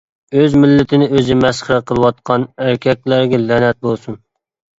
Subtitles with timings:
[0.37, 4.19] ئۆز مىللىتىنى ئۆزى مەسخىرە قىلىۋاتقان ئەركەكلەرگە لەنەت بولسۇن!